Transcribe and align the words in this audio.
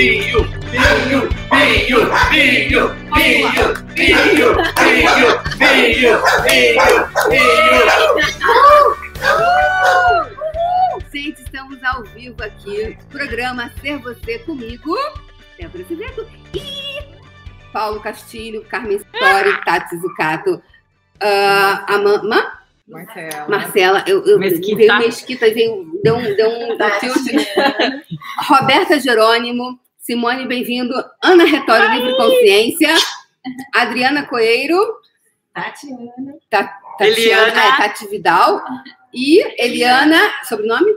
Vinho, 0.00 0.40
vinho, 0.70 1.28
vinho, 1.50 2.00
vinho, 2.30 2.88
vinho, 2.88 2.88
vinho, 3.12 3.68
vinho, 3.94 4.50
vinho, 5.58 6.16
vinho, 6.48 6.96
vinho. 7.28 7.84
Gente, 11.12 11.42
estamos 11.42 11.84
ao 11.84 12.02
vivo 12.04 12.42
aqui. 12.42 12.96
Programa 13.10 13.70
Ser 13.82 13.98
Você 13.98 14.38
comigo, 14.38 14.96
Débora 15.58 15.84
Civeto 15.84 16.26
e 16.54 17.02
Paulo 17.70 18.00
Castilho, 18.00 18.64
Carmen 18.70 18.96
Story, 18.96 19.64
Tati 19.66 19.98
Zucato, 19.98 20.54
uh, 21.22 21.84
Amama. 21.86 22.58
Marcela. 22.88 23.48
Marcela, 23.50 24.04
eu, 24.06 24.24
eu 24.24 24.38
Mesquita. 24.38 24.76
veio 24.76 24.98
Mesquita, 24.98 25.50
veio, 25.52 26.00
deu 26.02 26.16
um, 26.16 26.34
deu 26.34 26.48
um 26.48 26.78
tilt. 26.98 27.46
Roberta 28.48 28.98
Jerônimo, 28.98 29.78
Simone, 30.10 30.42
bem-vindo. 30.48 30.92
Ana 31.22 31.44
Retório, 31.44 31.88
Livre 31.92 32.16
Consciência. 32.16 32.92
Adriana 33.72 34.26
Coeiro, 34.26 34.76
Tatiana. 35.54 36.34
Ta- 36.50 36.80
Eliana. 37.00 37.52
Tatiana, 37.52 37.64
é, 37.64 37.76
Tati 37.76 38.08
Vidal. 38.08 38.60
E 39.14 39.38
Eliana, 39.64 40.18
sobrenome? 40.48 40.92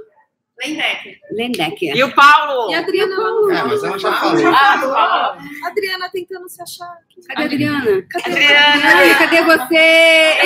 Lendecker. 0.60 1.20
Lendecker. 1.32 1.96
E 1.96 2.04
o 2.04 2.12
Paulo? 2.16 2.72
E 2.72 2.76
a 2.76 2.80
Adriana. 2.80 3.16
É, 3.56 3.62
mas 3.64 3.84
ela 3.84 4.00
já 4.00 4.12
falou. 4.14 4.48
Ah, 4.48 5.38
Adriana 5.68 6.10
tentando 6.12 6.50
se 6.50 6.60
achar. 6.64 6.98
Cadê 7.28 7.44
a 7.44 7.46
Adriana? 7.46 8.02
Cadê 8.10 8.32
Adriana. 8.32 8.74
Adriana, 8.74 9.16
cadê 9.20 9.42
você? 9.44 9.76
Ei, 9.76 10.40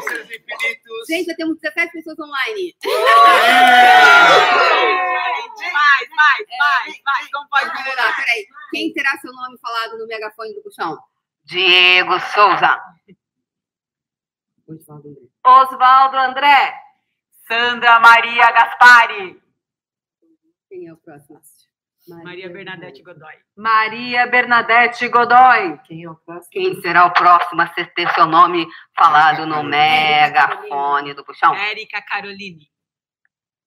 seus 0.00 0.24
infinitos. 0.24 1.06
Gente, 1.10 1.26
já 1.26 1.34
temos 1.34 1.58
17 1.60 1.92
pessoas 1.92 2.18
online. 2.18 2.74
Vai, 5.60 6.00
vai, 6.16 6.40
vai, 6.58 6.88
vai. 7.04 7.20
Lá, 7.96 8.12
peraí. 8.16 8.46
Quem 8.70 8.92
terá 8.92 9.10
seu 9.18 9.32
nome 9.32 9.58
falado 9.60 9.98
no 9.98 10.06
megafone 10.06 10.54
do 10.54 10.62
puxão? 10.62 10.98
Diego 11.44 12.18
Souza. 12.20 12.80
Osvaldo 14.68 15.08
André. 15.08 15.26
Osvaldo 15.44 16.16
André. 16.16 16.74
Sandra 17.48 17.98
Maria 18.00 18.50
Gaspari. 18.52 19.42
Quem 20.68 20.86
é 20.86 20.92
o 20.92 20.96
próximo? 20.96 21.40
Maria 22.24 22.48
Bernadette 22.48 23.02
Godoy. 23.02 23.34
Maria 23.56 24.26
Bernadette 24.26 25.08
Godoy. 25.08 25.78
Quem 25.84 26.04
é 26.04 26.10
o 26.10 26.14
próximo? 26.14 26.50
Quem 26.50 26.80
será 26.80 27.06
o 27.06 27.12
próximo 27.12 27.60
a 27.62 27.72
ser- 27.74 27.92
ter 27.94 28.08
seu 28.14 28.26
nome 28.26 28.66
falado 28.96 29.46
no 29.46 29.62
megafone 29.64 31.14
do 31.14 31.24
puxão? 31.24 31.54
Érica 31.54 32.00
Caroline. 32.02 32.70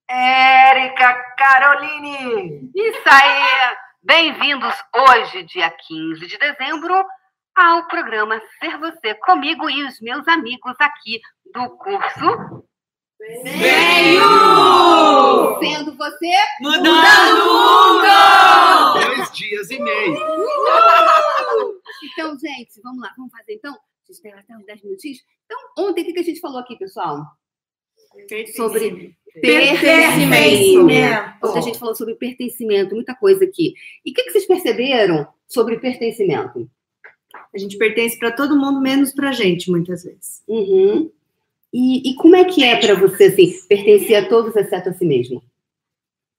Érica 0.09 1.13
Caroline. 1.37 2.71
Isso 2.75 3.03
aí. 3.09 3.77
Bem-vindos 4.05 4.75
hoje, 4.93 5.43
dia 5.43 5.71
15 5.71 6.27
de 6.27 6.37
dezembro, 6.37 6.93
ao 7.55 7.87
programa 7.87 8.37
Ser 8.59 8.77
Você, 8.77 9.15
comigo 9.15 9.69
e 9.69 9.85
os 9.85 10.01
meus 10.01 10.27
amigos 10.27 10.75
aqui 10.77 11.21
do 11.53 11.69
curso 11.77 12.65
Veio! 13.43 14.19
Sendo 15.57 15.95
Você 15.95 16.35
Mudando 16.59 16.89
o 17.39 17.93
mundo! 17.93 19.15
Dois 19.15 19.31
dias 19.31 19.71
e 19.71 19.79
meio. 19.79 20.17
Então, 22.03 22.37
gente, 22.37 22.81
vamos 22.83 23.01
lá, 23.01 23.13
vamos 23.15 23.31
fazer 23.31 23.53
então? 23.53 23.73
A 23.73 24.11
gente 24.11 24.21
tem 24.21 24.33
até 24.33 24.53
uns 24.57 24.65
10 24.65 24.83
minutinhos. 24.83 25.19
Então, 25.45 25.57
ontem, 25.77 26.01
o 26.01 26.13
que 26.13 26.19
a 26.19 26.23
gente 26.23 26.41
falou 26.41 26.59
aqui, 26.59 26.77
pessoal? 26.77 27.23
Sobre 28.53 29.17
pertencimento. 29.41 31.33
Ontem 31.43 31.59
a 31.59 31.61
gente 31.61 31.79
falou 31.79 31.95
sobre 31.95 32.15
pertencimento, 32.15 32.95
muita 32.95 33.15
coisa 33.15 33.43
aqui. 33.43 33.73
E 34.05 34.11
o 34.11 34.13
que, 34.13 34.23
que 34.23 34.31
vocês 34.31 34.45
perceberam 34.45 35.27
sobre 35.47 35.79
pertencimento? 35.79 36.69
A 37.53 37.57
gente 37.57 37.77
pertence 37.77 38.17
para 38.17 38.31
todo 38.31 38.57
mundo, 38.57 38.81
menos 38.81 39.13
pra 39.13 39.31
gente, 39.31 39.69
muitas 39.69 40.03
vezes. 40.03 40.41
Uhum. 40.47 41.11
E, 41.71 42.11
e 42.11 42.15
como 42.15 42.35
é 42.35 42.45
que 42.45 42.63
é 42.63 42.75
para 42.79 42.95
você, 42.95 43.25
assim, 43.25 43.53
pertencer 43.67 44.15
a 44.15 44.29
todos 44.29 44.55
exceto 44.55 44.89
a 44.89 44.93
si 44.93 45.05
mesmo? 45.05 45.43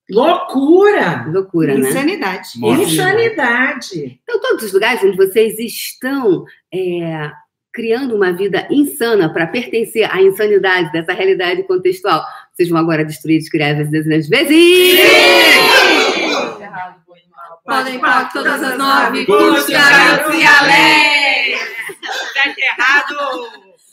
Loucura! 0.08 1.26
Loucura, 1.28 1.78
né? 1.78 1.88
Insanidade. 1.88 2.48
Morte. 2.56 2.82
Insanidade! 2.82 4.20
Então, 4.22 4.40
todos 4.40 4.64
os 4.64 4.72
lugares 4.72 5.02
onde 5.02 5.16
vocês 5.16 5.58
estão 5.58 6.44
é, 6.72 7.30
criando 7.72 8.14
uma 8.14 8.32
vida 8.32 8.68
insana 8.70 9.32
para 9.32 9.46
pertencer 9.46 10.08
à 10.12 10.20
insanidade 10.20 10.92
dessa 10.92 11.12
realidade 11.12 11.64
contextual, 11.64 12.22
vocês 12.54 12.68
vão 12.68 12.78
agora 12.78 13.04
destruir, 13.04 13.40
descriar 13.40 13.80
as 13.80 13.90
dezenas 13.90 14.26
de 14.26 14.30
vezes? 14.30 15.00
Podem 17.64 17.98
pôr 17.98 18.28
todas 18.32 18.62
as 18.62 18.78
nove, 18.78 19.26
Cursos, 19.26 19.68
garotos 19.68 20.34
e 20.34 20.46
além. 20.46 21.58
Certo 22.32 22.58
e 22.58 22.62
errado! 22.62 23.16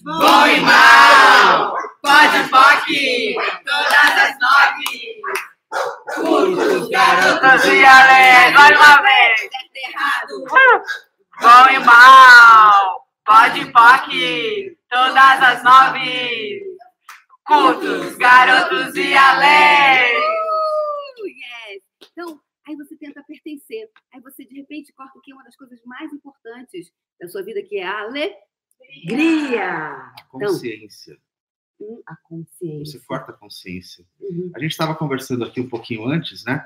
Bom 0.04 0.48
e 0.48 0.60
mal! 0.60 1.76
Pode, 2.04 2.50
pode! 2.50 3.36
Todas 3.66 4.14
as 4.20 4.38
nove! 4.40 5.22
Cursos, 6.14 6.90
garotos 6.90 7.66
e 7.66 7.84
além! 7.84 8.54
Mais 8.54 8.78
uma 8.78 9.02
vez! 9.02 9.40
Certo 9.40 9.74
e 9.74 9.90
errado. 9.90 10.46
Bom 11.42 11.66
e 11.74 11.80
mal! 11.80 13.08
Pode, 13.26 13.66
pode! 13.72 14.78
Todas 14.88 15.42
as 15.42 15.64
nove! 15.64 16.71
Curtos, 17.52 18.16
garotos 18.16 18.96
e 18.96 19.14
além! 19.14 20.16
Uh, 20.16 21.28
yes. 21.28 21.84
Então, 22.14 22.40
aí 22.66 22.76
você 22.78 22.96
tenta 22.96 23.22
pertencer. 23.24 23.90
Aí 24.14 24.22
você, 24.22 24.46
de 24.46 24.56
repente, 24.56 24.94
corta 24.94 25.20
o 25.20 25.22
que 25.22 25.32
é 25.34 25.36
uma 25.36 25.44
das 25.44 25.58
coisas 25.58 25.80
mais 25.86 26.14
importantes 26.14 26.92
da 27.20 27.28
sua 27.28 27.44
vida, 27.44 27.62
que 27.62 27.78
é 27.78 27.84
a 27.86 28.04
alegria. 28.04 28.38
Gria! 29.06 30.14
Consciência. 30.30 31.18
Hum, 31.80 32.02
A 32.08 32.16
consciência. 32.24 33.00
Você 33.00 33.06
corta 33.06 33.32
a 33.32 33.36
consciência. 33.36 34.06
Uhum. 34.22 34.52
A 34.56 34.60
gente 34.60 34.72
estava 34.72 34.96
conversando 34.96 35.44
aqui 35.44 35.60
um 35.60 35.68
pouquinho 35.68 36.06
antes, 36.06 36.46
né? 36.46 36.66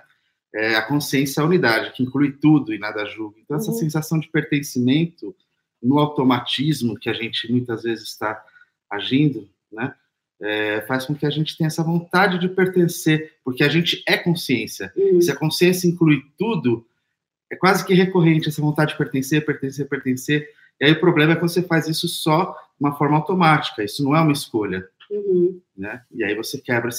É, 0.54 0.76
a 0.76 0.84
consciência 0.88 1.42
é 1.42 1.44
a 1.44 1.48
unidade, 1.48 1.94
que 1.94 2.04
inclui 2.04 2.32
tudo 2.34 2.74
e 2.74 2.78
nada 2.78 3.06
julga. 3.06 3.40
Então, 3.40 3.58
essa 3.58 3.72
Uhum. 3.72 3.78
sensação 3.80 4.20
de 4.20 4.28
pertencimento 4.30 5.36
no 5.82 5.98
automatismo 5.98 6.96
que 6.98 7.10
a 7.10 7.14
gente 7.14 7.52
muitas 7.52 7.82
vezes 7.84 8.08
está 8.10 8.46
agindo, 8.90 9.50
né? 9.72 9.96
É, 10.46 10.82
faz 10.82 11.06
com 11.06 11.16
que 11.16 11.26
a 11.26 11.30
gente 11.30 11.58
tenha 11.58 11.68
essa 11.68 11.84
vontade 11.84 12.40
de 12.40 12.48
pertencer, 12.48 13.34
porque 13.44 13.64
a 13.64 13.70
gente 13.70 14.04
é 14.08 14.18
consciência. 14.18 14.94
Uhum. 14.96 15.20
Se 15.20 15.32
a 15.32 15.36
consciência 15.36 15.88
inclui 15.88 16.22
tudo, 16.38 16.86
é 17.52 17.56
quase 17.56 17.86
que 17.86 17.94
recorrente 17.94 18.50
essa 18.50 18.62
vontade 18.62 18.92
de 18.92 18.98
pertencer, 18.98 19.46
pertencer, 19.46 19.88
pertencer. 19.88 20.50
E 20.80 20.86
aí 20.86 20.92
o 20.92 21.00
problema 21.00 21.34
é 21.34 21.36
quando 21.36 21.50
você 21.50 21.64
faz 21.64 21.88
isso 21.88 22.08
só 22.08 22.46
de 22.46 22.86
uma 22.86 22.96
forma 22.96 23.18
automática. 23.18 23.84
Isso 23.84 24.04
não 24.04 24.16
é 24.16 24.22
uma 24.22 24.34
escolha 24.34 24.88
Uhum. 25.10 25.62
né? 25.78 26.02
E 26.12 26.24
aí 26.24 26.36
você 26.36 26.60
quebra 26.60 26.90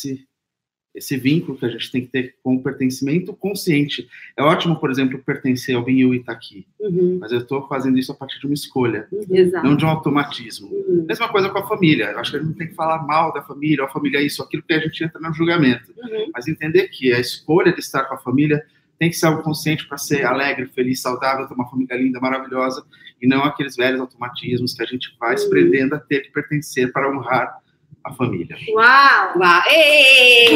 esse, 0.97 1.17
vínculo 1.17 1.57
que 1.59 1.65
a 1.67 1.69
gente 1.69 1.93
tem 1.93 2.01
que 2.03 2.09
ter 2.09 2.35
com 2.43 2.55
o 2.57 2.63
pertencimento 2.63 3.33
consciente. 3.35 4.09
É 4.37 4.43
ótimo, 4.43 4.77
por 4.81 4.91
exemplo, 4.91 5.19
pertencer 5.19 5.77
ao 5.77 5.85
Binhu 5.85 6.15
e 6.15 6.19
estar 6.19 6.33
aqui, 6.33 6.67
Uhum. 6.81 7.19
mas 7.21 7.31
eu 7.33 7.39
estou 7.39 7.67
fazendo 7.69 7.99
isso 7.99 8.11
a 8.13 8.15
partir 8.15 8.39
de 8.41 8.47
uma 8.47 8.55
escolha, 8.55 9.07
Exato. 9.31 9.67
não 9.67 9.77
de 9.77 9.85
um 9.85 9.89
automatismo. 9.89 10.69
Uhum. 10.69 11.05
Mesma 11.09 11.29
coisa 11.29 11.49
com 11.49 11.59
a 11.59 11.67
família. 11.67 12.07
Eu 12.13 12.19
acho 12.19 12.31
que 12.31 12.37
a 12.37 12.41
gente 12.41 12.49
não 12.49 12.57
tem 12.57 12.69
que 12.69 12.75
falar 12.75 13.07
mal 13.07 13.33
da 13.33 13.43
família, 13.43 13.83
ou 13.85 13.89
a 13.89 13.93
família 13.93 14.19
é 14.19 14.23
isso, 14.23 14.43
aquilo, 14.43 14.63
que 14.63 14.73
a 14.75 14.81
gente 14.81 15.05
entra 15.05 15.21
no 15.21 15.33
julgamento. 15.33 15.93
Uhum. 15.97 16.31
Mas 16.35 16.49
entender 16.49 16.89
que 16.89 17.13
a 17.13 17.21
escolha 17.21 17.73
de 17.73 17.81
estar 17.81 18.05
com 18.05 18.15
a 18.15 18.19
família 18.19 18.65
tem 18.99 19.11
que 19.11 19.17
ser 19.17 19.27
algo 19.27 19.43
consciente 19.43 19.87
para 19.87 19.99
ser 19.99 20.25
alegre, 20.25 20.67
feliz, 20.69 21.03
saudável, 21.03 21.47
ter 21.47 21.55
uma 21.55 21.69
família 21.69 21.95
linda, 21.97 22.19
maravilhosa, 22.19 22.83
e 23.21 23.27
não 23.27 23.45
aqueles 23.45 23.77
velhos 23.77 24.01
automatismos 24.01 24.73
que 24.75 24.83
a 24.83 24.87
gente 24.87 25.15
faz 25.19 25.45
Uhum. 25.45 25.51
prendendo 25.51 25.95
a 25.95 25.99
ter 25.99 26.21
que 26.21 26.31
pertencer 26.33 26.91
para 26.93 27.11
honrar 27.11 27.59
a 28.07 28.13
família. 28.15 28.57
Uau! 28.71 29.39
Uau! 29.39 29.63
Ei! 29.69 30.47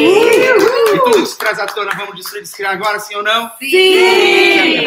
E 0.95 0.99
tudo 1.03 1.19
isso 1.19 1.37
traz 1.37 1.59
à 1.59 1.65
tona, 1.67 1.91
vamos 1.95 2.15
destruir, 2.15 2.41
descriar 2.43 2.73
agora, 2.73 2.99
sim 2.99 3.15
ou 3.15 3.23
não? 3.23 3.49
Sim! 3.59 4.85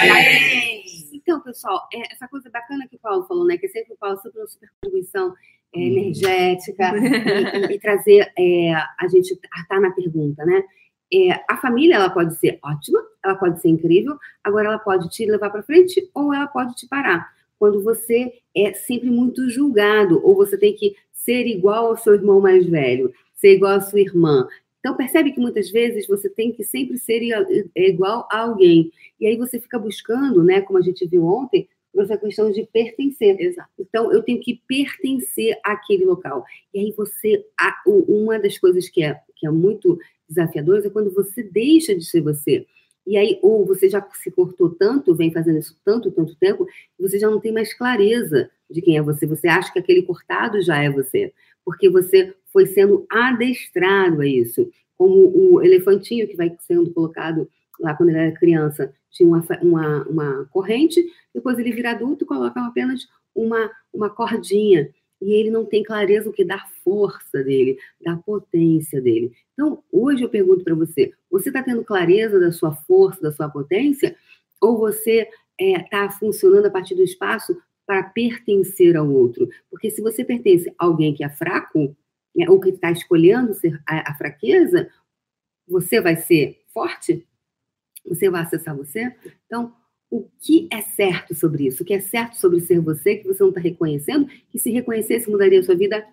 Além. 0.00 0.82
Então, 1.12 1.40
pessoal, 1.40 1.86
é 1.92 2.12
essa 2.12 2.26
coisa 2.28 2.48
bacana 2.50 2.86
que 2.88 2.96
o 2.96 2.98
Paulo 2.98 3.24
falou, 3.26 3.46
né? 3.46 3.56
Que 3.58 3.66
é 3.66 3.68
sempre 3.68 3.92
o 3.92 3.96
Paulo 3.98 4.18
sempre 4.22 4.40
uma 4.40 4.46
super 4.46 4.68
contribuição 4.82 5.34
é, 5.74 5.78
Hum. 5.78 5.82
energética 5.82 6.92
e, 6.96 7.72
e- 7.72 7.74
e 7.74 7.78
trazer 7.78 8.32
é, 8.38 8.72
a 8.74 9.06
gente 9.10 9.38
a 9.54 9.60
estar 9.60 9.80
na 9.80 9.90
pergunta, 9.90 10.44
né? 10.46 10.62
É, 11.12 11.40
a 11.48 11.56
família 11.58 11.96
ela 11.96 12.10
pode 12.10 12.38
ser 12.38 12.58
ótima, 12.62 13.00
ela 13.24 13.34
pode 13.34 13.60
ser 13.60 13.68
incrível, 13.68 14.16
agora 14.44 14.68
ela 14.68 14.78
pode 14.78 15.08
te 15.10 15.24
levar 15.26 15.50
para 15.50 15.62
frente 15.62 16.08
ou 16.14 16.32
ela 16.34 16.46
pode 16.46 16.74
te 16.74 16.86
parar. 16.86 17.28
Quando 17.58 17.82
você 17.82 18.32
é 18.56 18.72
sempre 18.74 19.10
muito 19.10 19.48
julgado 19.50 20.20
ou 20.24 20.34
você 20.34 20.56
tem 20.56 20.74
que 20.74 20.94
ser 21.12 21.46
igual 21.46 21.86
ao 21.88 21.96
seu 21.96 22.14
irmão 22.14 22.40
mais 22.40 22.66
velho, 22.66 23.12
ser 23.34 23.54
igual 23.54 23.72
à 23.76 23.80
sua 23.80 24.00
irmã. 24.00 24.46
Então 24.80 24.96
percebe 24.96 25.32
que 25.32 25.40
muitas 25.40 25.70
vezes 25.70 26.06
você 26.06 26.28
tem 26.28 26.52
que 26.52 26.62
sempre 26.64 26.98
ser 26.98 27.20
i- 27.22 27.70
igual 27.76 28.28
a 28.30 28.40
alguém. 28.42 28.90
E 29.20 29.26
aí 29.26 29.36
você 29.36 29.60
fica 29.60 29.78
buscando, 29.78 30.42
né, 30.44 30.60
como 30.60 30.78
a 30.78 30.82
gente 30.82 31.06
viu 31.06 31.24
ontem, 31.24 31.68
trouxe 31.92 32.12
a 32.12 32.18
questão 32.18 32.50
de 32.52 32.64
pertencer. 32.72 33.40
Exato. 33.40 33.70
Então, 33.78 34.12
eu 34.12 34.22
tenho 34.22 34.40
que 34.40 34.60
pertencer 34.68 35.58
àquele 35.64 36.04
local. 36.04 36.44
E 36.72 36.78
aí 36.78 36.92
você, 36.96 37.44
uma 38.06 38.38
das 38.38 38.56
coisas 38.58 38.88
que 38.88 39.02
é, 39.02 39.18
que 39.36 39.46
é 39.46 39.50
muito 39.50 39.98
desafiadora 40.28 40.86
é 40.86 40.90
quando 40.90 41.12
você 41.12 41.42
deixa 41.42 41.94
de 41.94 42.04
ser 42.04 42.20
você. 42.20 42.66
E 43.08 43.16
aí, 43.16 43.38
ou 43.40 43.64
você 43.64 43.88
já 43.88 44.06
se 44.22 44.30
cortou 44.30 44.68
tanto, 44.68 45.14
vem 45.14 45.32
fazendo 45.32 45.58
isso 45.58 45.74
tanto, 45.82 46.10
tanto 46.10 46.36
tempo, 46.36 46.66
que 46.66 47.00
você 47.02 47.18
já 47.18 47.30
não 47.30 47.40
tem 47.40 47.50
mais 47.50 47.72
clareza 47.72 48.50
de 48.70 48.82
quem 48.82 48.98
é 48.98 49.02
você. 49.02 49.26
Você 49.26 49.48
acha 49.48 49.72
que 49.72 49.78
aquele 49.78 50.02
cortado 50.02 50.60
já 50.60 50.82
é 50.82 50.90
você. 50.90 51.32
Porque 51.64 51.88
você 51.88 52.34
foi 52.52 52.66
sendo 52.66 53.06
adestrado 53.10 54.20
a 54.20 54.26
isso. 54.26 54.70
Como 54.94 55.32
o 55.34 55.62
elefantinho 55.62 56.28
que 56.28 56.36
vai 56.36 56.54
sendo 56.60 56.92
colocado 56.92 57.48
lá 57.80 57.94
quando 57.94 58.10
ele 58.10 58.18
era 58.18 58.32
criança, 58.32 58.92
tinha 59.10 59.26
uma, 59.26 59.42
uma, 59.62 60.02
uma 60.06 60.44
corrente, 60.50 61.02
depois 61.34 61.58
ele 61.58 61.72
vira 61.72 61.92
adulto 61.92 62.24
e 62.24 62.26
coloca 62.26 62.60
apenas 62.60 63.06
uma, 63.34 63.70
uma 63.90 64.10
cordinha. 64.10 64.90
E 65.20 65.32
ele 65.32 65.50
não 65.50 65.64
tem 65.64 65.82
clareza 65.82 66.28
o 66.28 66.32
que 66.32 66.44
dá 66.44 66.64
força 66.84 67.42
dele, 67.42 67.78
da 68.00 68.16
potência 68.16 69.00
dele. 69.00 69.32
Então, 69.52 69.82
hoje 69.92 70.22
eu 70.22 70.28
pergunto 70.28 70.62
para 70.62 70.74
você: 70.74 71.12
você 71.30 71.48
está 71.48 71.62
tendo 71.62 71.84
clareza 71.84 72.38
da 72.38 72.52
sua 72.52 72.74
força, 72.74 73.20
da 73.20 73.32
sua 73.32 73.48
potência? 73.48 74.16
Ou 74.60 74.78
você 74.78 75.28
está 75.58 76.10
funcionando 76.10 76.66
a 76.66 76.70
partir 76.70 76.94
do 76.94 77.02
espaço 77.02 77.56
para 77.86 78.02
pertencer 78.02 78.96
ao 78.96 79.10
outro? 79.10 79.48
Porque 79.70 79.90
se 79.90 80.00
você 80.00 80.24
pertence 80.24 80.68
a 80.78 80.84
alguém 80.84 81.14
que 81.14 81.24
é 81.24 81.28
fraco, 81.28 81.96
né, 82.34 82.48
ou 82.48 82.60
que 82.60 82.70
está 82.70 82.90
escolhendo 82.90 83.54
ser 83.54 83.80
a, 83.86 84.12
a 84.12 84.14
fraqueza, 84.14 84.88
você 85.66 86.00
vai 86.00 86.16
ser 86.16 86.60
forte? 86.72 87.26
Você 88.06 88.30
vai 88.30 88.42
acessar 88.42 88.76
você? 88.76 89.14
Então, 89.46 89.74
o 90.10 90.26
que 90.40 90.68
é 90.72 90.80
certo 90.80 91.34
sobre 91.34 91.66
isso? 91.66 91.82
O 91.82 91.86
que 91.86 91.94
é 91.94 92.00
certo 92.00 92.34
sobre 92.36 92.60
ser 92.60 92.80
você 92.80 93.16
que 93.16 93.26
você 93.26 93.42
não 93.42 93.50
está 93.50 93.60
reconhecendo? 93.60 94.26
Que 94.50 94.58
se 94.58 94.70
reconhecesse, 94.70 95.30
mudaria 95.30 95.60
a 95.60 95.62
sua 95.62 95.74
vida 95.74 96.04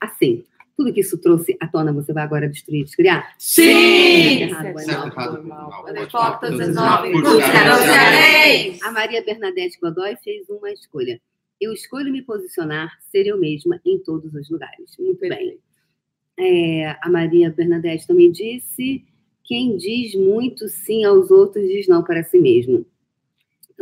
assim. 0.00 0.44
Tudo 0.74 0.92
que 0.92 1.00
isso 1.00 1.18
trouxe 1.18 1.54
à 1.60 1.68
tona, 1.68 1.92
você 1.92 2.12
vai 2.14 2.24
agora 2.24 2.48
destruir, 2.48 2.84
descriar? 2.84 3.34
Sim! 3.38 4.48
E 4.48 4.52
anéis. 8.04 8.82
A 8.82 8.90
Maria 8.90 9.22
Bernadette 9.22 9.78
Godoy 9.80 10.16
fez 10.24 10.48
uma 10.48 10.70
escolha. 10.70 11.20
Eu 11.60 11.72
escolho 11.72 12.10
me 12.10 12.22
posicionar, 12.22 12.90
ser 13.10 13.26
eu 13.26 13.38
mesma 13.38 13.78
em 13.84 13.98
todos 13.98 14.34
os 14.34 14.50
lugares. 14.50 14.96
Muito 14.98 15.20
bem. 15.20 15.58
É, 16.40 16.96
a 17.02 17.10
Maria 17.10 17.50
Bernadette 17.50 18.06
também 18.06 18.32
disse: 18.32 19.04
quem 19.44 19.76
diz 19.76 20.14
muito 20.14 20.68
sim 20.68 21.04
aos 21.04 21.30
outros 21.30 21.68
diz 21.68 21.86
não 21.86 22.02
para 22.02 22.24
si 22.24 22.40
mesmo. 22.40 22.86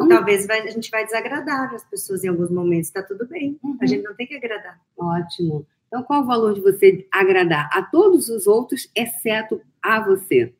Então, 0.05 0.17
Talvez 0.17 0.47
vai- 0.47 0.61
a 0.67 0.71
gente 0.71 0.91
vai 0.91 1.05
desagradar 1.05 1.75
as 1.75 1.85
pessoas 1.85 2.25
em 2.25 2.29
alguns 2.29 2.51
momentos, 2.51 2.89
está 2.89 3.03
tudo 3.03 3.27
bem. 3.27 3.59
Uhum. 3.63 3.77
A 3.81 3.87
gente 3.87 4.03
não 4.03 4.15
tem 4.15 4.27
que 4.27 4.35
agradar. 4.35 4.81
Ótimo. 4.97 5.67
Então, 5.89 6.03
qual 6.05 6.23
o 6.23 6.27
valor 6.27 6.55
de 6.55 6.61
você 6.61 7.07
agradar 7.11 7.69
a 7.73 7.83
todos 7.83 8.29
os 8.29 8.47
outros, 8.47 8.89
exceto 8.95 9.61
a 9.83 10.01
você? 10.01 10.55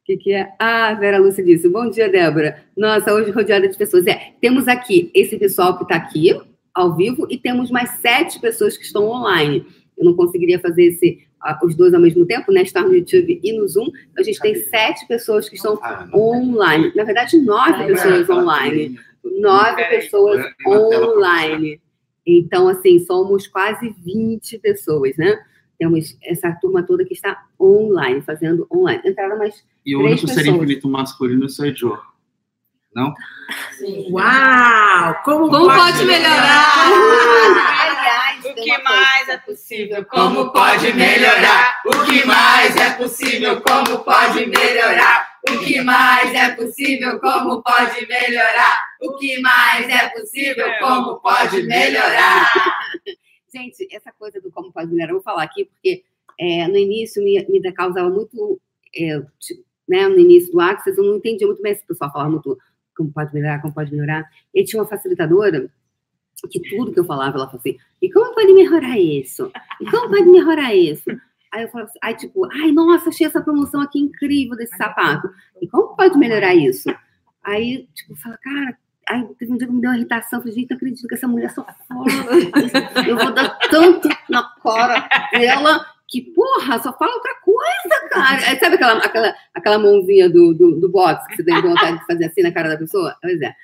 O 0.00 0.04
que, 0.04 0.16
que 0.16 0.32
é? 0.32 0.52
Ah, 0.58 0.88
a 0.88 0.94
Vera 0.94 1.18
Lúcia 1.18 1.44
disse. 1.44 1.68
Bom 1.68 1.88
dia, 1.88 2.08
Débora. 2.08 2.64
Nossa, 2.76 3.14
hoje 3.14 3.30
rodeada 3.30 3.68
de 3.68 3.78
pessoas. 3.78 4.06
É, 4.08 4.34
temos 4.40 4.66
aqui 4.66 5.10
esse 5.14 5.38
pessoal 5.38 5.76
que 5.76 5.84
está 5.84 5.94
aqui, 5.94 6.36
ao 6.74 6.96
vivo, 6.96 7.26
e 7.30 7.38
temos 7.38 7.70
mais 7.70 7.90
sete 8.00 8.40
pessoas 8.40 8.76
que 8.76 8.84
estão 8.84 9.06
online. 9.08 9.64
Eu 9.96 10.04
não 10.04 10.16
conseguiria 10.16 10.58
fazer 10.58 10.84
esse, 10.86 11.24
os 11.64 11.74
dois 11.74 11.92
ao 11.94 12.00
mesmo 12.00 12.24
tempo, 12.26 12.52
né? 12.52 12.62
Estar 12.62 12.82
no 12.82 12.94
YouTube 12.94 13.40
e 13.42 13.52
no 13.52 13.66
Zoom. 13.68 13.88
A 14.16 14.22
gente 14.22 14.38
tem 14.40 14.54
sete 14.54 15.06
pessoas 15.06 15.48
que 15.48 15.56
estão 15.56 15.78
Ah, 15.82 16.08
online. 16.14 16.92
Na 16.94 17.04
verdade, 17.04 17.38
nove 17.38 17.86
pessoas 17.86 18.28
online 18.30 18.98
nove 19.24 19.84
pessoas 19.84 20.44
pra 20.62 20.70
online. 20.70 21.80
Então, 22.26 22.68
assim, 22.68 22.98
somos 23.00 23.46
quase 23.46 23.94
20 24.04 24.58
pessoas, 24.58 25.16
né? 25.16 25.38
Temos 25.78 26.16
essa 26.22 26.52
turma 26.60 26.82
toda 26.84 27.04
que 27.04 27.14
está 27.14 27.44
online, 27.60 28.20
fazendo 28.22 28.66
online. 28.72 29.02
Entraram 29.04 29.38
mais. 29.38 29.64
E 29.84 29.96
o 29.96 30.00
único 30.00 30.28
ser 30.28 30.46
infinito 30.46 30.88
masculino 30.88 31.46
eu, 31.48 31.74
Joe. 31.74 31.98
Não? 32.94 33.12
Uau! 34.10 35.22
Como, 35.24 35.48
Como 35.50 35.66
pode 35.66 36.04
melhorar? 36.04 36.62
Aliás, 36.86 37.81
O 38.52 38.64
que 38.64 38.82
mais 38.82 39.16
coisa. 39.18 39.32
é 39.32 39.38
possível? 39.38 40.04
Como 40.06 40.52
pode 40.52 40.92
melhorar? 40.92 41.80
O 41.86 42.04
que 42.04 42.24
mais 42.26 42.76
é 42.76 42.90
possível? 42.94 43.60
Como 43.60 43.98
pode 44.04 44.46
melhorar? 44.46 45.32
O 45.48 45.58
que 45.58 45.80
mais 45.80 46.32
é 46.34 46.50
possível? 46.54 47.18
Como 47.20 47.62
pode 47.62 48.06
melhorar? 48.06 48.86
O 49.00 49.16
que 49.16 49.40
mais 49.40 49.88
é 49.88 50.08
possível? 50.10 50.66
Como 50.80 51.20
pode 51.20 51.62
melhorar? 51.64 52.52
Gente, 53.54 53.86
essa 53.94 54.10
coisa 54.12 54.40
do 54.40 54.50
como 54.50 54.72
pode 54.72 54.88
melhorar, 54.92 55.10
eu 55.10 55.16
vou 55.16 55.22
falar 55.22 55.42
aqui, 55.42 55.66
porque 55.66 56.02
é, 56.40 56.66
no 56.68 56.76
início 56.76 57.22
me, 57.22 57.44
me 57.48 57.72
causava 57.72 58.08
muito. 58.08 58.60
é, 58.94 59.20
ti- 59.38 59.62
né, 59.88 60.06
no 60.08 60.18
início 60.18 60.52
do 60.52 60.60
Access, 60.60 60.96
eu 60.96 61.04
não 61.04 61.16
entendia 61.16 61.46
muito 61.46 61.60
bem 61.60 61.74
se 61.74 61.82
o 61.82 61.86
pessoal 61.88 62.10
falava 62.12 62.30
muito 62.30 62.56
como 62.96 63.12
pode 63.12 63.34
melhorar, 63.34 63.60
como 63.60 63.74
pode 63.74 63.90
melhorar. 63.92 64.24
E 64.54 64.64
tinha 64.64 64.80
uma 64.80 64.88
facilitadora 64.88 65.68
que 66.48 66.60
tudo 66.60 66.92
que 66.92 67.00
eu 67.00 67.04
falava, 67.04 67.36
ela 67.36 67.50
assim: 67.52 67.76
e 68.00 68.10
como 68.10 68.34
pode 68.34 68.52
melhorar 68.52 68.98
isso? 68.98 69.50
E 69.80 69.90
como 69.90 70.10
pode 70.10 70.26
melhorar 70.26 70.74
isso? 70.74 71.10
Aí 71.52 71.64
eu 71.64 71.68
falava 71.68 71.90
assim, 71.90 71.98
aí 72.02 72.14
tipo, 72.14 72.48
ai, 72.50 72.72
nossa, 72.72 73.10
achei 73.10 73.26
essa 73.26 73.42
promoção 73.42 73.80
aqui 73.80 73.98
incrível 73.98 74.56
desse 74.56 74.76
sapato. 74.76 75.30
E 75.60 75.68
como 75.68 75.94
pode 75.94 76.16
melhorar 76.16 76.54
isso? 76.54 76.88
Aí, 77.44 77.88
tipo, 77.94 78.16
fala, 78.16 78.38
cara, 78.38 78.78
aí 79.08 79.24
teve 79.38 79.52
um 79.52 79.58
dia 79.58 79.66
que 79.66 79.72
me 79.72 79.80
deu 79.80 79.90
uma 79.90 79.96
irritação, 79.96 80.38
eu 80.38 80.42
falei, 80.42 80.54
gente, 80.54 80.70
não 80.70 80.76
acredito 80.76 81.08
que 81.08 81.14
essa 81.14 81.28
mulher 81.28 81.50
só 81.50 81.66
fala. 81.88 82.06
Eu 83.06 83.18
vou 83.18 83.34
dar 83.34 83.58
tanto 83.70 84.08
na 84.30 84.48
cara 84.62 85.08
dela 85.32 85.84
que, 86.08 86.22
porra, 86.22 86.78
só 86.78 86.96
fala 86.96 87.14
outra 87.14 87.34
coisa, 87.42 88.08
cara. 88.10 88.48
Aí, 88.48 88.58
sabe 88.58 88.76
aquela, 88.76 88.98
aquela, 88.98 89.34
aquela 89.54 89.78
mãozinha 89.78 90.30
do, 90.30 90.54
do, 90.54 90.80
do 90.80 90.88
box 90.88 91.26
que 91.26 91.36
você 91.36 91.44
tem 91.44 91.60
vontade 91.60 91.98
de 91.98 92.06
fazer 92.06 92.26
assim 92.26 92.42
na 92.42 92.52
cara 92.52 92.70
da 92.70 92.78
pessoa? 92.78 93.16
Pois 93.20 93.40
é. 93.40 93.54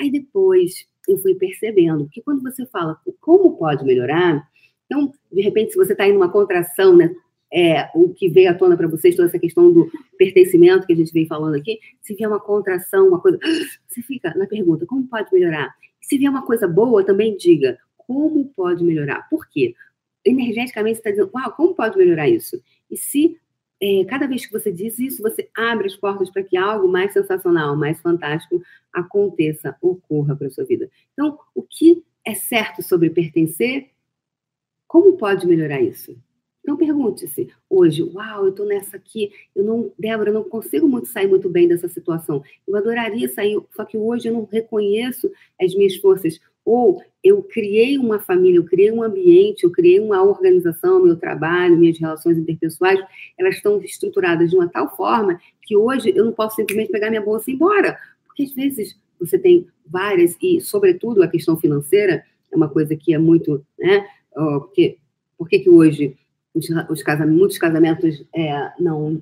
Aí 0.00 0.10
depois 0.10 0.86
eu 1.12 1.18
fui 1.18 1.34
percebendo 1.34 2.08
que 2.10 2.22
quando 2.22 2.42
você 2.42 2.66
fala 2.66 2.98
como 3.20 3.56
pode 3.56 3.84
melhorar, 3.84 4.42
então, 4.90 5.12
de 5.32 5.40
repente, 5.40 5.70
se 5.70 5.76
você 5.76 5.92
está 5.92 6.06
em 6.06 6.16
uma 6.16 6.30
contração, 6.30 6.96
né? 6.96 7.14
É, 7.52 7.88
o 7.94 8.10
que 8.10 8.28
veio 8.28 8.50
à 8.50 8.54
tona 8.54 8.76
para 8.76 8.86
vocês, 8.86 9.16
toda 9.16 9.28
essa 9.28 9.38
questão 9.38 9.72
do 9.72 9.90
pertencimento 10.16 10.86
que 10.86 10.92
a 10.92 10.96
gente 10.96 11.12
vem 11.12 11.26
falando 11.26 11.56
aqui, 11.56 11.78
se 12.00 12.14
vier 12.14 12.28
uma 12.28 12.38
contração, 12.38 13.08
uma 13.08 13.20
coisa, 13.20 13.38
você 13.88 14.02
fica 14.02 14.32
na 14.36 14.46
pergunta, 14.46 14.86
como 14.86 15.06
pode 15.08 15.32
melhorar? 15.32 15.72
Se 16.00 16.16
vier 16.16 16.30
uma 16.30 16.46
coisa 16.46 16.68
boa, 16.68 17.04
também 17.04 17.36
diga, 17.36 17.76
como 17.96 18.52
pode 18.54 18.84
melhorar? 18.84 19.28
Por 19.28 19.48
quê? 19.48 19.74
Energeticamente 20.24 20.96
você 20.96 21.00
está 21.00 21.10
dizendo, 21.10 21.30
uau, 21.34 21.52
como 21.52 21.74
pode 21.74 21.96
melhorar 21.96 22.28
isso? 22.28 22.60
E 22.90 22.96
se 22.96 23.36
é, 23.80 24.04
cada 24.04 24.26
vez 24.26 24.44
que 24.44 24.52
você 24.52 24.70
diz 24.70 24.98
isso, 24.98 25.22
você 25.22 25.48
abre 25.56 25.86
as 25.86 25.96
portas 25.96 26.30
para 26.30 26.42
que 26.42 26.56
algo 26.56 26.86
mais 26.86 27.12
sensacional, 27.12 27.74
mais 27.74 28.00
fantástico 28.00 28.62
aconteça, 28.92 29.76
ocorra 29.80 30.36
para 30.36 30.48
a 30.48 30.50
sua 30.50 30.64
vida. 30.64 30.90
Então, 31.12 31.38
o 31.54 31.62
que 31.62 32.04
é 32.24 32.34
certo 32.34 32.82
sobre 32.82 33.08
pertencer? 33.08 33.90
Como 34.86 35.16
pode 35.16 35.46
melhorar 35.46 35.80
isso? 35.80 36.16
Então 36.62 36.76
pergunte-se, 36.76 37.48
hoje, 37.68 38.02
uau, 38.02 38.44
eu 38.44 38.50
estou 38.50 38.66
nessa 38.66 38.96
aqui, 38.96 39.32
eu 39.56 39.64
não, 39.64 39.90
Débora, 39.98 40.28
eu 40.28 40.34
não 40.34 40.44
consigo 40.44 40.86
muito 40.86 41.08
sair 41.08 41.26
muito 41.26 41.48
bem 41.48 41.66
dessa 41.66 41.88
situação. 41.88 42.42
Eu 42.68 42.76
adoraria 42.76 43.28
sair, 43.28 43.58
só 43.74 43.84
que 43.84 43.96
hoje 43.96 44.28
eu 44.28 44.34
não 44.34 44.44
reconheço 44.44 45.30
as 45.60 45.74
minhas 45.74 45.96
forças. 45.96 46.38
Ou 46.72 47.02
eu 47.24 47.42
criei 47.42 47.98
uma 47.98 48.20
família, 48.20 48.58
eu 48.58 48.64
criei 48.64 48.92
um 48.92 49.02
ambiente, 49.02 49.64
eu 49.64 49.72
criei 49.72 49.98
uma 49.98 50.22
organização, 50.22 51.02
meu 51.02 51.16
trabalho, 51.16 51.76
minhas 51.76 51.98
relações 51.98 52.38
interpessoais, 52.38 53.00
elas 53.36 53.56
estão 53.56 53.82
estruturadas 53.82 54.50
de 54.50 54.56
uma 54.56 54.68
tal 54.68 54.96
forma 54.96 55.36
que 55.62 55.76
hoje 55.76 56.12
eu 56.14 56.24
não 56.24 56.30
posso 56.32 56.54
simplesmente 56.54 56.92
pegar 56.92 57.10
minha 57.10 57.22
bolsa 57.22 57.50
e 57.50 57.54
ir 57.54 57.56
embora. 57.56 57.98
Porque 58.24 58.44
às 58.44 58.52
vezes 58.52 58.96
você 59.18 59.36
tem 59.36 59.66
várias, 59.84 60.36
e 60.40 60.60
sobretudo 60.60 61.24
a 61.24 61.28
questão 61.28 61.56
financeira 61.56 62.24
é 62.52 62.56
uma 62.56 62.68
coisa 62.68 62.94
que 62.94 63.12
é 63.12 63.18
muito, 63.18 63.66
né? 63.76 64.06
porque, 64.32 64.98
por 65.36 65.48
que 65.48 65.58
que 65.58 65.68
hoje 65.68 66.16
os, 66.54 66.68
os 66.88 67.02
casamentos, 67.02 67.36
muitos 67.36 67.58
casamentos 67.58 68.24
é, 68.32 68.72
não 68.78 69.20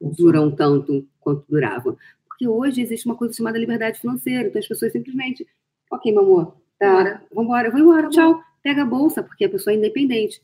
duram 0.00 0.54
tanto 0.54 1.04
quanto 1.18 1.44
duravam? 1.48 1.96
Porque 2.28 2.46
hoje 2.46 2.80
existe 2.80 3.06
uma 3.06 3.16
coisa 3.16 3.34
chamada 3.34 3.58
liberdade 3.58 3.98
financeira, 3.98 4.46
então 4.46 4.60
as 4.60 4.68
pessoas 4.68 4.92
simplesmente, 4.92 5.44
ok, 5.90 6.12
meu 6.12 6.22
amor, 6.22 6.65
tá, 6.78 7.22
vambora, 7.32 7.70
vou 7.70 7.80
embora, 7.80 8.08
tchau, 8.08 8.40
pega 8.62 8.82
a 8.82 8.86
bolsa, 8.86 9.22
porque 9.22 9.44
a 9.44 9.48
pessoa 9.48 9.72
é 9.74 9.76
independente. 9.76 10.40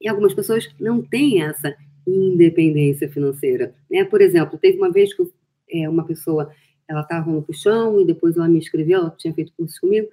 E 0.00 0.08
algumas 0.08 0.34
pessoas 0.34 0.68
não 0.78 1.02
têm 1.02 1.42
essa 1.42 1.74
independência 2.06 3.08
financeira. 3.08 3.74
Né? 3.90 4.04
Por 4.04 4.20
exemplo, 4.20 4.58
teve 4.58 4.78
uma 4.78 4.90
vez 4.90 5.12
que 5.12 5.22
eu, 5.22 5.32
é, 5.70 5.88
uma 5.88 6.04
pessoa, 6.04 6.50
ela 6.88 7.02
estava 7.02 7.30
no 7.30 7.42
puxão 7.42 8.00
e 8.00 8.04
depois 8.04 8.36
ela 8.36 8.48
me 8.48 8.58
escreveu, 8.58 9.00
ela 9.00 9.14
tinha 9.16 9.34
feito 9.34 9.52
curso 9.56 9.80
comigo, 9.80 10.08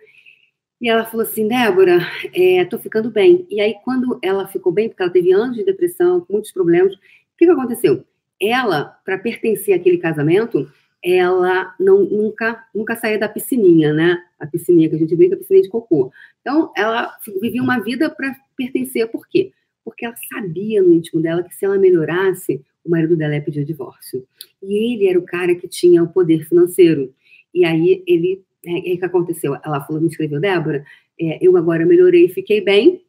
e 0.80 0.90
ela 0.90 1.06
falou 1.06 1.26
assim, 1.26 1.48
Débora, 1.48 2.00
é, 2.34 2.64
tô 2.66 2.78
ficando 2.78 3.10
bem. 3.10 3.48
E 3.50 3.60
aí, 3.60 3.76
quando 3.84 4.20
ela 4.22 4.48
ficou 4.48 4.72
bem, 4.72 4.88
porque 4.88 5.02
ela 5.02 5.12
teve 5.12 5.32
anos 5.32 5.56
de 5.56 5.66
depressão, 5.66 6.24
muitos 6.30 6.52
problemas, 6.52 6.94
o 6.94 6.98
que, 7.38 7.46
que 7.46 7.52
aconteceu? 7.52 8.06
Ela, 8.40 8.96
para 9.04 9.18
pertencer 9.18 9.74
àquele 9.74 9.98
casamento, 9.98 10.72
ela 11.04 11.76
não, 11.80 12.04
nunca, 12.04 12.66
nunca 12.74 12.96
saía 12.96 13.20
da 13.20 13.30
piscininha, 13.30 13.94
né? 13.94 14.22
A 14.40 14.48
piscininha 14.48 14.90
que 14.90 14.96
a 14.96 15.00
gente 15.00 15.16
brinca, 15.16 15.36
a 15.36 15.38
piscininha 15.38 15.64
de 15.64 15.70
cocô. 15.70 16.12
Então, 16.42 16.72
ela 16.76 17.16
vivia 17.42 17.62
uma 17.62 17.80
vida 17.80 18.10
para 18.10 18.36
pertencer. 18.56 19.08
Por 19.10 19.28
quê? 19.28 19.52
Porque 19.84 20.06
ela 20.06 20.16
sabia 20.34 20.82
no 20.82 20.94
íntimo 20.94 21.22
dela 21.22 21.44
que 21.44 21.56
se 21.56 21.66
ela 21.66 21.78
melhorasse, 21.78 22.62
o 22.84 22.90
marido 22.90 23.16
dela 23.16 23.36
ia 23.36 23.42
pedir 23.42 23.62
o 23.62 23.66
divórcio. 23.66 24.26
E 24.62 24.94
ele 24.94 25.08
era 25.08 25.20
o 25.20 25.26
cara 25.26 25.56
que 25.56 25.68
tinha 25.68 26.04
o 26.04 26.08
poder 26.08 26.48
financeiro. 26.48 27.14
E 27.54 27.64
aí 27.64 28.04
ele, 28.08 28.44
é, 28.66 28.94
o 28.94 28.98
que 28.98 29.06
aconteceu? 29.06 29.56
Ela 29.64 29.82
falou, 29.82 30.02
me 30.02 30.08
escreveu, 30.08 30.40
Débora, 30.40 30.86
é, 31.20 31.38
eu 31.42 31.56
agora 31.58 31.86
melhorei 31.86 32.26
e 32.26 32.30
fiquei 32.30 32.62
bem. 32.62 33.04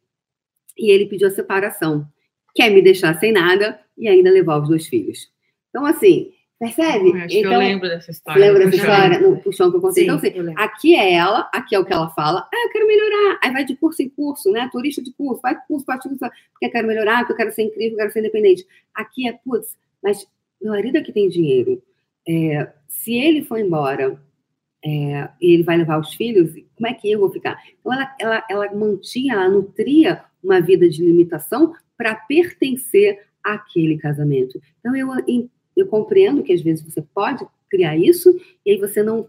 E 0.77 0.91
ele 0.91 1.05
pediu 1.05 1.27
a 1.27 1.31
separação. 1.31 2.07
Quer 2.55 2.69
me 2.69 2.81
deixar 2.81 3.17
sem 3.19 3.31
nada 3.31 3.79
e 3.97 4.07
ainda 4.07 4.29
levar 4.29 4.61
os 4.61 4.69
dois 4.69 4.87
filhos. 4.87 5.29
Então, 5.69 5.85
assim, 5.85 6.31
percebe? 6.59 7.11
Acho 7.21 7.37
então, 7.37 7.49
que 7.49 7.55
eu 7.55 7.59
lembro 7.59 7.87
dessa 7.87 8.11
história. 8.11 8.45
Lembra 8.45 8.65
dessa 8.65 8.77
história? 8.77 9.19
No 9.19 9.37
puxão 9.37 9.71
que 9.71 9.77
eu 9.77 9.81
contei. 9.81 10.03
Sim, 10.03 10.09
então, 10.09 10.17
assim, 10.17 10.53
aqui 10.57 10.95
é 10.95 11.13
ela, 11.13 11.49
aqui 11.53 11.73
é 11.73 11.79
o 11.79 11.85
que 11.85 11.93
ela 11.93 12.09
fala. 12.09 12.41
Ah, 12.53 12.65
eu 12.65 12.71
quero 12.71 12.85
melhorar. 12.85 13.39
Aí 13.41 13.51
vai 13.51 13.63
de 13.63 13.75
curso 13.75 14.01
em 14.01 14.09
curso, 14.09 14.51
né? 14.51 14.69
Turista 14.71 15.01
de 15.01 15.13
curso, 15.13 15.41
vai 15.41 15.57
curso, 15.67 15.85
vai 15.85 15.97
de 15.97 16.03
curso, 16.03 16.19
porque 16.19 16.65
eu 16.65 16.71
quero 16.71 16.87
melhorar, 16.87 17.19
porque 17.19 17.31
eu 17.33 17.37
quero 17.37 17.51
ser 17.51 17.63
incrível, 17.63 17.91
eu 17.91 17.97
quero 17.97 18.11
ser 18.11 18.19
independente. 18.19 18.67
Aqui 18.93 19.27
é, 19.27 19.33
putz, 19.33 19.77
mas 20.03 20.27
meu 20.61 20.73
marido 20.73 20.97
aqui 20.97 21.13
tem 21.13 21.29
dinheiro. 21.29 21.81
É, 22.27 22.69
se 22.87 23.13
ele 23.13 23.43
for 23.43 23.57
embora 23.57 24.19
é, 24.83 25.29
e 25.41 25.53
ele 25.53 25.63
vai 25.63 25.77
levar 25.77 25.99
os 25.99 26.13
filhos, 26.13 26.53
como 26.75 26.87
é 26.87 26.93
que 26.93 27.09
eu 27.09 27.19
vou 27.19 27.31
ficar? 27.31 27.57
Então, 27.79 27.93
ela, 27.93 28.15
ela, 28.19 28.45
ela 28.49 28.73
mantinha, 28.73 29.33
ela 29.33 29.49
nutria 29.49 30.23
uma 30.43 30.61
vida 30.61 30.87
de 30.89 31.03
limitação 31.03 31.73
para 31.97 32.15
pertencer 32.15 33.19
àquele 33.43 33.97
casamento. 33.97 34.61
Então, 34.79 34.95
eu, 34.95 35.09
eu 35.79 35.87
compreendo 35.87 36.43
que 36.43 36.53
às 36.53 36.61
vezes 36.61 36.83
você 36.83 37.01
pode 37.01 37.45
criar 37.69 37.97
isso 37.97 38.35
e 38.65 38.71
aí 38.71 38.77
você 38.77 39.03
não 39.03 39.27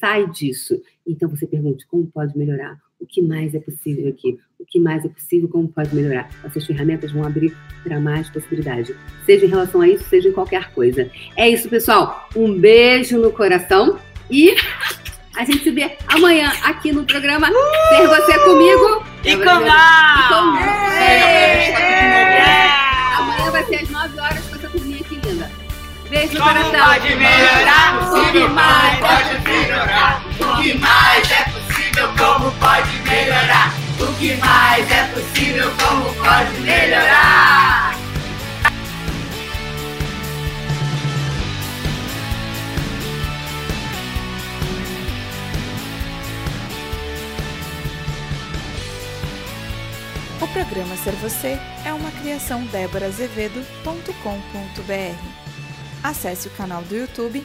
sai 0.00 0.28
disso. 0.30 0.80
Então, 1.06 1.28
você 1.28 1.46
pergunta 1.46 1.84
como 1.88 2.06
pode 2.06 2.36
melhorar? 2.36 2.78
O 2.98 3.06
que 3.06 3.22
mais 3.22 3.54
é 3.54 3.58
possível 3.58 4.08
aqui? 4.08 4.38
O 4.58 4.64
que 4.66 4.78
mais 4.78 5.04
é 5.04 5.08
possível? 5.08 5.48
Como 5.48 5.68
pode 5.68 5.94
melhorar? 5.94 6.30
Essas 6.44 6.66
ferramentas 6.66 7.12
vão 7.12 7.24
abrir 7.24 7.56
para 7.82 7.98
mais 7.98 8.28
possibilidades. 8.28 8.94
Seja 9.24 9.46
em 9.46 9.48
relação 9.48 9.80
a 9.80 9.88
isso, 9.88 10.04
seja 10.04 10.28
em 10.28 10.32
qualquer 10.32 10.72
coisa. 10.72 11.10
É 11.36 11.48
isso, 11.48 11.68
pessoal. 11.68 12.28
Um 12.36 12.58
beijo 12.58 13.18
no 13.18 13.32
coração 13.32 13.98
e 14.30 14.54
a 15.36 15.44
gente 15.44 15.62
se 15.62 15.70
vê 15.70 15.96
amanhã 16.08 16.52
aqui 16.62 16.92
no 16.92 17.04
programa 17.04 17.48
Ser 17.48 18.06
Você 18.06 18.38
Comigo. 18.40 19.04
E 19.24 19.36
com 19.36 19.42
E 19.42 20.28
com! 20.28 20.44
Amanhã 23.18 23.50
vai 23.50 23.64
ser 23.64 23.76
às 23.76 23.90
9 23.90 24.20
horas 24.20 24.49
Como 26.10 26.42
coração. 26.42 26.72
pode 26.72 27.14
melhorar? 27.14 28.12
O 28.12 28.32
que 28.32 28.48
mais 28.48 28.98
pode 28.98 29.38
melhorar? 29.48 30.22
O 30.40 30.56
que 30.60 30.74
mais 30.74 31.30
é 31.30 31.44
possível? 31.44 32.08
Como 32.18 32.50
pode 32.52 32.90
melhorar? 33.08 33.72
O 34.00 34.12
que 34.14 34.34
mais 34.36 34.90
é 34.90 35.04
possível? 35.14 35.70
Como 35.78 36.12
pode 36.14 36.60
melhorar? 36.62 37.94
O 50.40 50.48
programa 50.48 50.96
Ser 50.96 51.12
Você 51.16 51.58
é 51.84 51.92
uma 51.92 52.10
criação 52.10 52.64
déborazevedo.com.br. 52.66 55.49
Acesse 56.02 56.48
o 56.48 56.50
canal 56.52 56.82
do 56.82 56.96
YouTube 56.96 57.44